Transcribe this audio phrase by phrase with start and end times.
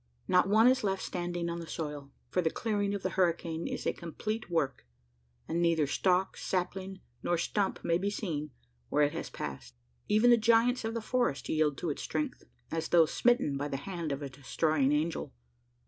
[0.27, 3.85] Not one is left standing on the soil: for the clearing of the hurricane is
[3.85, 4.87] a complete work;
[5.47, 8.49] and neither stalk, sapling, nor stump may be seen,
[8.89, 9.75] where it has passed.
[10.07, 13.77] Even the giants of the forest yield to its strength, as though smitten by the
[13.77, 15.33] hand of a destroying angel!